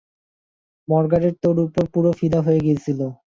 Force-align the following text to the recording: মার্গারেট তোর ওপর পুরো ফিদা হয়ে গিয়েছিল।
মার্গারেট 0.87 1.35
তোর 1.43 1.55
ওপর 1.65 1.83
পুরো 1.93 2.11
ফিদা 2.19 2.39
হয়ে 2.45 2.63
গিয়েছিল। 2.65 2.99